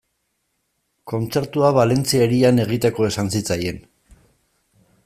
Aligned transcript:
Kontzertua 1.11 1.69
Valentzia 1.79 2.27
hirian 2.29 2.65
egiteko 2.65 3.07
esan 3.11 3.31
zitzaien. 3.37 3.81